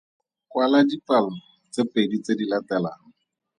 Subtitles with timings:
[0.51, 1.31] Kwala dipalo
[1.71, 3.01] tse pedi tse di latelang.